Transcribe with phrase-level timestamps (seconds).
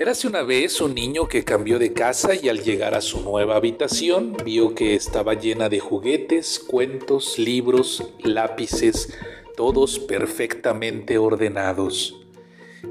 [0.00, 3.56] Érase una vez un niño que cambió de casa y al llegar a su nueva
[3.56, 9.12] habitación vio que estaba llena de juguetes, cuentos, libros, lápices,
[9.56, 12.14] todos perfectamente ordenados.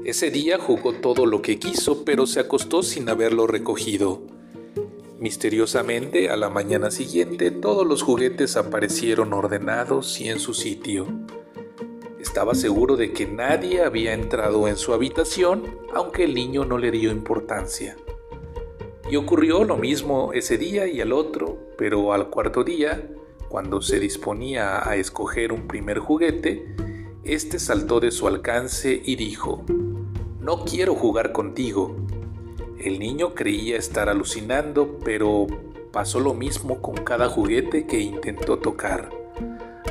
[0.04, 4.20] Ese día jugó todo lo que quiso, pero se acostó sin haberlo recogido.
[5.18, 11.06] Misteriosamente, a la mañana siguiente, todos los juguetes aparecieron ordenados y en su sitio.
[12.20, 16.90] Estaba seguro de que nadie había entrado en su habitación, aunque el niño no le
[16.90, 17.96] dio importancia.
[19.08, 23.08] Y ocurrió lo mismo ese día y al otro, pero al cuarto día,
[23.48, 26.74] cuando se disponía a escoger un primer juguete,
[27.22, 29.64] este saltó de su alcance y dijo,
[30.40, 31.94] No quiero jugar contigo.
[32.80, 35.46] El niño creía estar alucinando, pero
[35.92, 39.10] pasó lo mismo con cada juguete que intentó tocar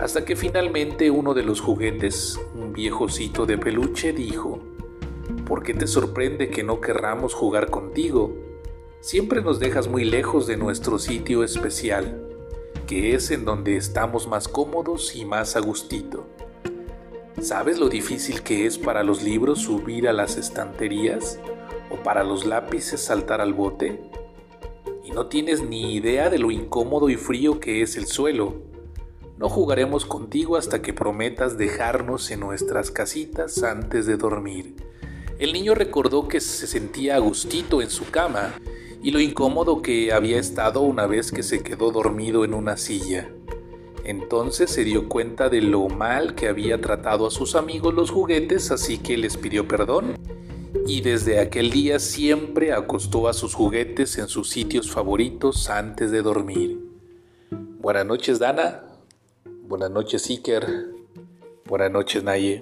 [0.01, 4.59] hasta que finalmente uno de los juguetes, un viejocito de peluche, dijo,
[5.45, 8.35] ¿Por qué te sorprende que no querramos jugar contigo?
[8.99, 12.27] Siempre nos dejas muy lejos de nuestro sitio especial,
[12.85, 16.27] que es en donde estamos más cómodos y más a gustito.
[17.41, 21.39] ¿Sabes lo difícil que es para los libros subir a las estanterías
[21.89, 24.01] o para los lápices saltar al bote?
[25.03, 28.67] Y no tienes ni idea de lo incómodo y frío que es el suelo
[29.37, 34.75] no jugaremos contigo hasta que prometas dejarnos en nuestras casitas antes de dormir.
[35.39, 38.55] El niño recordó que se sentía agustito en su cama
[39.03, 43.29] y lo incómodo que había estado una vez que se quedó dormido en una silla.
[44.03, 48.71] Entonces se dio cuenta de lo mal que había tratado a sus amigos los juguetes,
[48.71, 50.15] así que les pidió perdón
[50.87, 56.21] y desde aquel día siempre acostó a sus juguetes en sus sitios favoritos antes de
[56.21, 56.79] dormir.
[57.79, 58.96] Buenas noches, Dana.
[59.67, 60.93] Buenas noches, Iker.
[61.65, 62.61] Buenas noches, Naye.